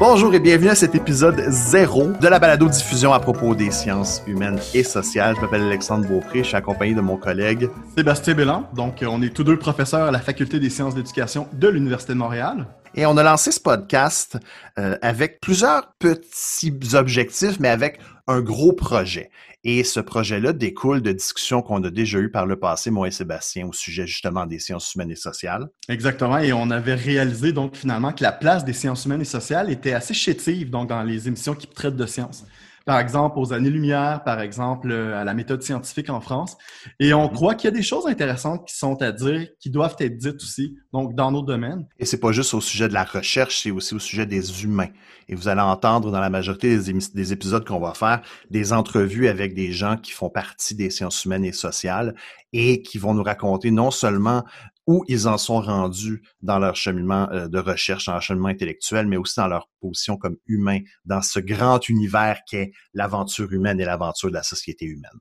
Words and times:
Bonjour 0.00 0.32
et 0.34 0.40
bienvenue 0.40 0.70
à 0.70 0.74
cet 0.74 0.94
épisode 0.94 1.38
zéro 1.48 2.12
de 2.22 2.26
la 2.26 2.38
balado-diffusion 2.38 3.12
à 3.12 3.20
propos 3.20 3.54
des 3.54 3.70
sciences 3.70 4.22
humaines 4.26 4.58
et 4.72 4.82
sociales. 4.82 5.36
Je 5.36 5.42
m'appelle 5.42 5.60
Alexandre 5.60 6.08
Beaupré, 6.08 6.38
je 6.38 6.48
suis 6.48 6.56
accompagné 6.56 6.94
de 6.94 7.02
mon 7.02 7.18
collègue 7.18 7.68
Sébastien 7.94 8.32
Bélan. 8.32 8.66
Donc, 8.74 9.02
euh, 9.02 9.08
on 9.10 9.20
est 9.20 9.28
tous 9.28 9.44
deux 9.44 9.58
professeurs 9.58 10.08
à 10.08 10.10
la 10.10 10.18
Faculté 10.18 10.58
des 10.58 10.70
sciences 10.70 10.94
d'éducation 10.94 11.48
de 11.52 11.68
l'Université 11.68 12.14
de 12.14 12.18
Montréal. 12.18 12.66
Et 12.94 13.04
on 13.04 13.18
a 13.18 13.22
lancé 13.22 13.52
ce 13.52 13.60
podcast 13.60 14.38
euh, 14.78 14.96
avec 15.02 15.38
plusieurs 15.42 15.92
petits 15.98 16.72
objectifs, 16.94 17.60
mais 17.60 17.68
avec 17.68 18.00
un 18.30 18.40
gros 18.40 18.72
projet. 18.72 19.30
Et 19.62 19.84
ce 19.84 20.00
projet-là 20.00 20.52
découle 20.52 21.02
de 21.02 21.12
discussions 21.12 21.60
qu'on 21.60 21.82
a 21.84 21.90
déjà 21.90 22.18
eues 22.18 22.30
par 22.30 22.46
le 22.46 22.58
passé, 22.58 22.90
moi 22.90 23.08
et 23.08 23.10
Sébastien, 23.10 23.66
au 23.66 23.72
sujet 23.72 24.06
justement 24.06 24.46
des 24.46 24.58
sciences 24.58 24.94
humaines 24.94 25.10
et 25.10 25.16
sociales. 25.16 25.68
Exactement. 25.88 26.38
Et 26.38 26.52
on 26.52 26.70
avait 26.70 26.94
réalisé 26.94 27.52
donc 27.52 27.76
finalement 27.76 28.12
que 28.12 28.22
la 28.22 28.32
place 28.32 28.64
des 28.64 28.72
sciences 28.72 29.04
humaines 29.04 29.20
et 29.20 29.26
sociales 29.26 29.70
était 29.70 29.92
assez 29.92 30.14
chétive 30.14 30.70
donc 30.70 30.88
dans 30.88 31.02
les 31.02 31.28
émissions 31.28 31.54
qui 31.54 31.66
traitent 31.66 31.96
de 31.96 32.06
sciences 32.06 32.44
par 32.90 32.98
exemple 32.98 33.38
aux 33.38 33.52
années-lumière, 33.52 34.24
par 34.24 34.40
exemple 34.40 34.90
euh, 34.90 35.16
à 35.16 35.22
la 35.22 35.32
méthode 35.32 35.62
scientifique 35.62 36.10
en 36.10 36.20
France. 36.20 36.58
Et 36.98 37.14
on 37.14 37.28
mhm. 37.28 37.34
croit 37.34 37.54
qu'il 37.54 37.70
y 37.70 37.72
a 37.72 37.76
des 37.76 37.84
choses 37.84 38.08
intéressantes 38.08 38.66
qui 38.66 38.76
sont 38.76 39.00
à 39.00 39.12
dire, 39.12 39.46
qui 39.60 39.70
doivent 39.70 39.94
être 40.00 40.16
dites 40.16 40.42
aussi, 40.42 40.76
donc 40.92 41.14
dans 41.14 41.30
nos 41.30 41.42
domaines. 41.42 41.86
Et 42.00 42.04
c'est 42.04 42.18
pas 42.18 42.32
juste 42.32 42.52
au 42.52 42.60
sujet 42.60 42.88
de 42.88 42.92
la 42.92 43.04
recherche, 43.04 43.62
c'est 43.62 43.70
aussi 43.70 43.94
au 43.94 44.00
sujet 44.00 44.26
des 44.26 44.64
humains. 44.64 44.88
Et 45.28 45.36
vous 45.36 45.46
allez 45.46 45.60
entendre 45.60 46.10
dans 46.10 46.18
la 46.18 46.30
majorité 46.30 46.76
des, 46.76 46.98
des 47.14 47.32
épisodes 47.32 47.64
qu'on 47.64 47.78
va 47.78 47.94
faire 47.94 48.22
des 48.50 48.72
entrevues 48.72 49.28
avec 49.28 49.54
des 49.54 49.70
gens 49.70 49.96
qui 49.96 50.10
font 50.10 50.28
partie 50.28 50.74
des 50.74 50.90
sciences 50.90 51.24
humaines 51.24 51.44
et 51.44 51.52
sociales 51.52 52.16
et 52.52 52.82
qui 52.82 52.98
vont 52.98 53.14
nous 53.14 53.22
raconter 53.22 53.70
non 53.70 53.92
seulement 53.92 54.42
où 54.86 55.04
ils 55.08 55.28
en 55.28 55.38
sont 55.38 55.60
rendus 55.60 56.22
dans 56.42 56.58
leur 56.58 56.76
cheminement 56.76 57.28
euh, 57.30 57.48
de 57.48 57.58
recherche, 57.58 58.06
dans 58.06 58.12
leur 58.12 58.22
cheminement 58.22 58.48
intellectuel, 58.48 59.06
mais 59.06 59.16
aussi 59.16 59.36
dans 59.36 59.48
leur 59.48 59.68
position 59.80 60.16
comme 60.16 60.36
humain 60.46 60.80
dans 61.04 61.22
ce 61.22 61.38
grand 61.38 61.88
univers 61.88 62.40
qu'est 62.46 62.72
l'aventure 62.94 63.52
humaine 63.52 63.80
et 63.80 63.84
l'aventure 63.84 64.30
de 64.30 64.34
la 64.34 64.42
société 64.42 64.86
humaine. 64.86 65.18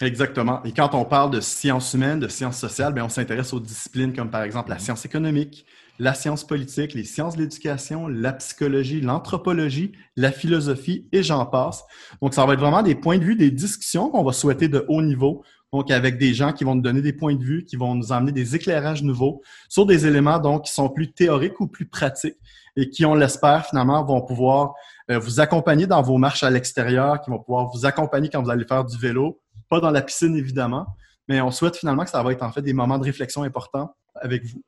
Exactement. 0.00 0.62
Et 0.64 0.72
quand 0.72 0.94
on 0.94 1.04
parle 1.04 1.30
de 1.30 1.40
sciences 1.40 1.92
humaines, 1.92 2.20
de 2.20 2.28
sciences 2.28 2.58
sociales, 2.58 2.94
bien, 2.94 3.04
on 3.04 3.10
s'intéresse 3.10 3.52
aux 3.52 3.60
disciplines 3.60 4.14
comme 4.14 4.30
par 4.30 4.42
exemple 4.42 4.70
la 4.70 4.78
science 4.78 5.04
économique, 5.04 5.66
la 5.98 6.14
science 6.14 6.46
politique, 6.46 6.94
les 6.94 7.04
sciences 7.04 7.36
de 7.36 7.42
l'éducation, 7.42 8.08
la 8.08 8.32
psychologie, 8.32 9.02
l'anthropologie, 9.02 9.92
la 10.16 10.32
philosophie 10.32 11.06
et 11.12 11.22
j'en 11.22 11.44
passe. 11.44 11.84
Donc, 12.22 12.32
ça 12.32 12.46
va 12.46 12.54
être 12.54 12.60
vraiment 12.60 12.82
des 12.82 12.94
points 12.94 13.18
de 13.18 13.24
vue, 13.24 13.36
des 13.36 13.50
discussions 13.50 14.08
qu'on 14.08 14.24
va 14.24 14.32
souhaiter 14.32 14.68
de 14.68 14.86
haut 14.88 15.02
niveau 15.02 15.44
donc 15.72 15.90
avec 15.90 16.18
des 16.18 16.34
gens 16.34 16.52
qui 16.52 16.64
vont 16.64 16.74
nous 16.74 16.82
donner 16.82 17.02
des 17.02 17.12
points 17.12 17.34
de 17.34 17.42
vue, 17.42 17.64
qui 17.64 17.76
vont 17.76 17.94
nous 17.94 18.12
amener 18.12 18.32
des 18.32 18.56
éclairages 18.56 19.02
nouveaux 19.02 19.40
sur 19.68 19.86
des 19.86 20.06
éléments 20.06 20.38
donc 20.38 20.64
qui 20.64 20.72
sont 20.72 20.88
plus 20.88 21.12
théoriques 21.12 21.60
ou 21.60 21.68
plus 21.68 21.86
pratiques 21.86 22.38
et 22.76 22.88
qui, 22.88 23.04
on 23.04 23.14
l'espère, 23.14 23.66
finalement, 23.66 24.04
vont 24.04 24.20
pouvoir 24.20 24.74
euh, 25.10 25.18
vous 25.18 25.40
accompagner 25.40 25.86
dans 25.86 26.02
vos 26.02 26.18
marches 26.18 26.42
à 26.42 26.50
l'extérieur, 26.50 27.20
qui 27.20 27.30
vont 27.30 27.38
pouvoir 27.38 27.66
vous 27.66 27.84
accompagner 27.84 28.28
quand 28.28 28.42
vous 28.42 28.50
allez 28.50 28.64
faire 28.64 28.84
du 28.84 28.96
vélo, 28.96 29.40
pas 29.68 29.80
dans 29.80 29.90
la 29.90 30.02
piscine 30.02 30.36
évidemment, 30.36 30.86
mais 31.28 31.40
on 31.40 31.50
souhaite 31.50 31.76
finalement 31.76 32.04
que 32.04 32.10
ça 32.10 32.22
va 32.22 32.32
être 32.32 32.42
en 32.42 32.52
fait 32.52 32.62
des 32.62 32.72
moments 32.72 32.98
de 32.98 33.04
réflexion 33.04 33.42
importants 33.42 33.94
avec 34.14 34.44
vous. 34.44 34.62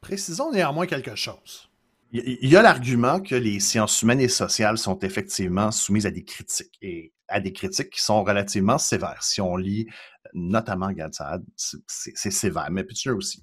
Précisons 0.00 0.52
néanmoins 0.52 0.86
quelque 0.86 1.14
chose. 1.14 1.68
Il 2.16 2.48
y 2.48 2.56
a 2.56 2.62
l'argument 2.62 3.20
que 3.20 3.34
les 3.34 3.58
sciences 3.58 4.00
humaines 4.02 4.20
et 4.20 4.28
sociales 4.28 4.78
sont 4.78 4.96
effectivement 5.00 5.72
soumises 5.72 6.06
à 6.06 6.12
des 6.12 6.24
critiques 6.24 6.78
et 6.80 7.12
à 7.26 7.40
des 7.40 7.52
critiques 7.52 7.90
qui 7.90 8.00
sont 8.00 8.22
relativement 8.22 8.78
sévères. 8.78 9.20
Si 9.24 9.40
on 9.40 9.56
lit 9.56 9.88
notamment 10.32 10.92
Gadsad, 10.92 11.44
c'est 11.56 12.30
sévère, 12.30 12.68
mais 12.70 12.84
Pitcher 12.84 13.10
aussi. 13.10 13.42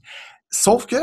Sauf 0.49 0.85
que 0.85 0.95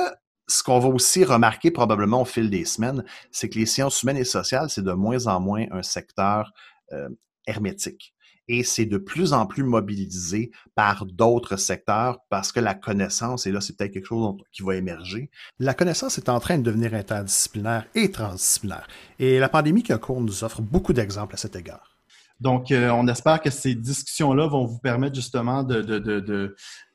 ce 0.46 0.62
qu'on 0.62 0.78
va 0.78 0.88
aussi 0.88 1.24
remarquer 1.24 1.70
probablement 1.70 2.22
au 2.22 2.24
fil 2.24 2.48
des 2.48 2.64
semaines, 2.64 3.04
c'est 3.30 3.50
que 3.50 3.58
les 3.58 3.66
sciences 3.66 4.02
humaines 4.02 4.16
et 4.16 4.24
sociales, 4.24 4.70
c'est 4.70 4.82
de 4.82 4.92
moins 4.92 5.26
en 5.26 5.38
moins 5.38 5.66
un 5.70 5.82
secteur 5.82 6.50
euh, 6.92 7.10
hermétique. 7.48 8.14
Et 8.50 8.62
c'est 8.62 8.86
de 8.86 8.96
plus 8.96 9.34
en 9.34 9.46
plus 9.46 9.62
mobilisé 9.62 10.50
par 10.74 11.04
d'autres 11.04 11.56
secteurs 11.56 12.20
parce 12.30 12.50
que 12.50 12.60
la 12.60 12.74
connaissance, 12.74 13.46
et 13.46 13.52
là 13.52 13.60
c'est 13.60 13.76
peut-être 13.76 13.92
quelque 13.92 14.06
chose 14.06 14.36
qui 14.52 14.62
va 14.62 14.76
émerger, 14.76 15.30
la 15.58 15.74
connaissance 15.74 16.16
est 16.16 16.30
en 16.30 16.40
train 16.40 16.56
de 16.56 16.62
devenir 16.62 16.94
interdisciplinaire 16.94 17.86
et 17.94 18.10
transdisciplinaire. 18.10 18.88
Et 19.18 19.38
la 19.38 19.50
pandémie 19.50 19.82
qui 19.82 19.92
cours 19.98 20.20
nous 20.20 20.44
offre 20.44 20.62
beaucoup 20.62 20.94
d'exemples 20.94 21.34
à 21.34 21.38
cet 21.38 21.56
égard. 21.56 21.98
Donc, 22.40 22.70
euh, 22.70 22.90
on 22.90 23.06
espère 23.08 23.40
que 23.40 23.50
ces 23.50 23.74
discussions-là 23.74 24.46
vont 24.46 24.64
vous 24.64 24.78
permettre 24.78 25.16
justement 25.16 25.62
de, 25.62 25.82
de, 25.82 25.98
de, 25.98 26.20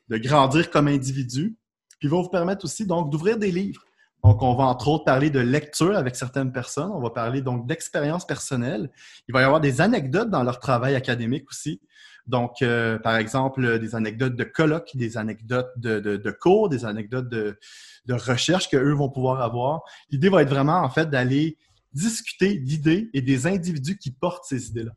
de, 0.08 0.16
grandir 0.18 0.70
comme 0.70 0.88
individu, 0.88 1.56
puis 1.98 2.08
vont 2.08 2.22
vous 2.22 2.30
permettre 2.30 2.64
aussi 2.64 2.86
donc 2.86 3.10
d'ouvrir 3.10 3.38
des 3.38 3.50
livres. 3.50 3.83
Donc, 4.24 4.42
on 4.42 4.54
va 4.54 4.64
entre 4.64 4.88
autres 4.88 5.04
parler 5.04 5.28
de 5.28 5.38
lecture 5.38 5.96
avec 5.96 6.16
certaines 6.16 6.50
personnes. 6.50 6.90
On 6.90 7.00
va 7.00 7.10
parler 7.10 7.42
donc 7.42 7.66
d'expérience 7.66 8.26
personnelle. 8.26 8.90
Il 9.28 9.32
va 9.32 9.42
y 9.42 9.44
avoir 9.44 9.60
des 9.60 9.82
anecdotes 9.82 10.30
dans 10.30 10.42
leur 10.42 10.60
travail 10.60 10.94
académique 10.94 11.44
aussi. 11.50 11.82
Donc, 12.26 12.62
euh, 12.62 12.98
par 12.98 13.16
exemple, 13.16 13.78
des 13.78 13.94
anecdotes 13.94 14.34
de 14.34 14.44
colloques, 14.44 14.92
des 14.94 15.18
anecdotes 15.18 15.70
de, 15.76 16.30
cours, 16.30 16.70
des 16.70 16.86
anecdotes 16.86 17.28
de, 17.28 17.58
de 18.06 18.14
recherche 18.14 18.70
qu'eux 18.70 18.94
vont 18.94 19.10
pouvoir 19.10 19.42
avoir. 19.42 19.82
L'idée 20.08 20.30
va 20.30 20.40
être 20.40 20.48
vraiment, 20.48 20.78
en 20.78 20.88
fait, 20.88 21.10
d'aller 21.10 21.58
discuter 21.92 22.56
d'idées 22.56 23.10
et 23.12 23.20
des 23.20 23.46
individus 23.46 23.98
qui 23.98 24.10
portent 24.10 24.46
ces 24.46 24.68
idées-là. 24.68 24.92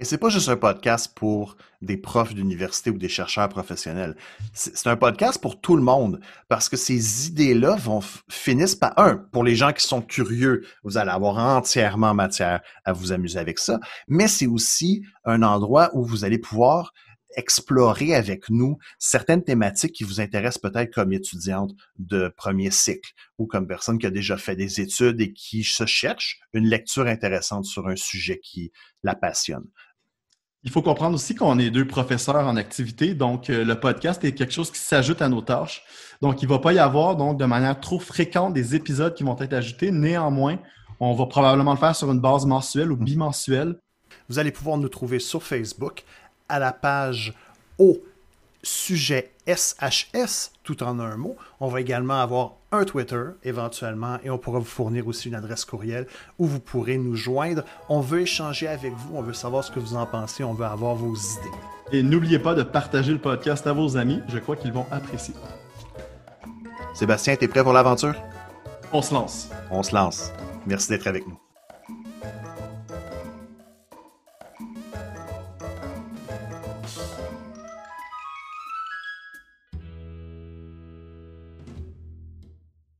Et 0.00 0.04
c'est 0.04 0.18
pas 0.18 0.28
juste 0.28 0.48
un 0.48 0.56
podcast 0.56 1.12
pour 1.14 1.56
des 1.80 1.96
profs 1.96 2.34
d'université 2.34 2.90
ou 2.90 2.98
des 2.98 3.08
chercheurs 3.08 3.48
professionnels. 3.48 4.16
C'est 4.52 4.88
un 4.88 4.96
podcast 4.96 5.40
pour 5.40 5.60
tout 5.60 5.76
le 5.76 5.82
monde 5.82 6.20
parce 6.48 6.68
que 6.68 6.76
ces 6.76 7.28
idées-là 7.28 7.76
vont 7.76 8.00
finissent 8.28 8.74
par 8.74 8.98
un 8.98 9.16
pour 9.16 9.44
les 9.44 9.54
gens 9.54 9.72
qui 9.72 9.86
sont 9.86 10.02
curieux, 10.02 10.66
vous 10.82 10.98
allez 10.98 11.12
avoir 11.12 11.38
entièrement 11.38 12.12
matière 12.12 12.60
à 12.84 12.92
vous 12.92 13.12
amuser 13.12 13.38
avec 13.38 13.60
ça, 13.60 13.78
mais 14.08 14.26
c'est 14.26 14.48
aussi 14.48 15.04
un 15.24 15.44
endroit 15.44 15.90
où 15.92 16.04
vous 16.04 16.24
allez 16.24 16.38
pouvoir 16.38 16.92
explorer 17.36 18.14
avec 18.14 18.48
nous 18.50 18.78
certaines 18.98 19.42
thématiques 19.42 19.92
qui 19.92 20.04
vous 20.04 20.20
intéressent 20.20 20.60
peut-être 20.60 20.92
comme 20.92 21.12
étudiante 21.12 21.72
de 21.98 22.32
premier 22.36 22.70
cycle 22.70 23.12
ou 23.38 23.46
comme 23.46 23.66
personne 23.66 23.98
qui 23.98 24.06
a 24.06 24.10
déjà 24.10 24.36
fait 24.36 24.56
des 24.56 24.80
études 24.80 25.20
et 25.20 25.32
qui 25.32 25.64
se 25.64 25.86
cherche 25.86 26.38
une 26.52 26.66
lecture 26.66 27.06
intéressante 27.06 27.64
sur 27.64 27.88
un 27.88 27.96
sujet 27.96 28.40
qui 28.42 28.72
la 29.02 29.14
passionne. 29.14 29.66
Il 30.66 30.70
faut 30.70 30.80
comprendre 30.80 31.14
aussi 31.14 31.34
qu'on 31.34 31.58
est 31.58 31.70
deux 31.70 31.86
professeurs 31.86 32.46
en 32.46 32.56
activité, 32.56 33.14
donc 33.14 33.50
euh, 33.50 33.66
le 33.66 33.78
podcast 33.78 34.24
est 34.24 34.32
quelque 34.32 34.54
chose 34.54 34.70
qui 34.70 34.78
s'ajoute 34.78 35.20
à 35.20 35.28
nos 35.28 35.42
tâches. 35.42 35.82
Donc, 36.22 36.40
il 36.40 36.46
ne 36.46 36.54
va 36.54 36.58
pas 36.58 36.72
y 36.72 36.78
avoir 36.78 37.16
donc 37.16 37.38
de 37.38 37.44
manière 37.44 37.78
trop 37.78 37.98
fréquente 37.98 38.54
des 38.54 38.74
épisodes 38.74 39.14
qui 39.14 39.24
vont 39.24 39.38
être 39.38 39.52
ajoutés. 39.52 39.90
Néanmoins, 39.90 40.58
on 41.00 41.12
va 41.12 41.26
probablement 41.26 41.72
le 41.72 41.78
faire 41.78 41.94
sur 41.94 42.10
une 42.10 42.20
base 42.20 42.46
mensuelle 42.46 42.90
ou 42.90 42.96
bimensuelle. 42.96 43.78
Vous 44.30 44.38
allez 44.38 44.52
pouvoir 44.52 44.78
nous 44.78 44.88
trouver 44.88 45.18
sur 45.18 45.42
Facebook 45.42 46.02
à 46.48 46.58
la 46.58 46.72
page 46.72 47.34
au 47.78 47.98
sujet 48.62 49.32
SHS, 49.46 50.52
tout 50.62 50.82
en 50.82 50.98
un 50.98 51.16
mot. 51.16 51.36
On 51.60 51.68
va 51.68 51.80
également 51.80 52.20
avoir 52.20 52.52
un 52.72 52.84
Twitter 52.84 53.22
éventuellement 53.42 54.18
et 54.24 54.30
on 54.30 54.38
pourra 54.38 54.58
vous 54.58 54.64
fournir 54.64 55.06
aussi 55.06 55.28
une 55.28 55.34
adresse 55.34 55.64
courriel 55.64 56.06
où 56.38 56.46
vous 56.46 56.60
pourrez 56.60 56.96
nous 56.96 57.14
joindre. 57.14 57.62
On 57.88 58.00
veut 58.00 58.22
échanger 58.22 58.66
avec 58.66 58.92
vous, 58.92 59.16
on 59.16 59.22
veut 59.22 59.34
savoir 59.34 59.64
ce 59.64 59.70
que 59.70 59.80
vous 59.80 59.94
en 59.94 60.06
pensez, 60.06 60.44
on 60.44 60.54
veut 60.54 60.64
avoir 60.64 60.94
vos 60.94 61.14
idées. 61.14 61.56
Et 61.92 62.02
n'oubliez 62.02 62.38
pas 62.38 62.54
de 62.54 62.62
partager 62.62 63.12
le 63.12 63.18
podcast 63.18 63.66
à 63.66 63.72
vos 63.72 63.96
amis, 63.96 64.20
je 64.28 64.38
crois 64.38 64.56
qu'ils 64.56 64.72
vont 64.72 64.86
apprécier. 64.90 65.34
Sébastien, 66.94 67.36
t'es 67.36 67.48
prêt 67.48 67.62
pour 67.62 67.72
l'aventure? 67.72 68.14
On 68.92 69.02
se 69.02 69.12
lance. 69.12 69.50
On 69.70 69.82
se 69.82 69.94
lance. 69.94 70.32
Merci 70.66 70.88
d'être 70.90 71.06
avec 71.06 71.26
nous. 71.26 71.43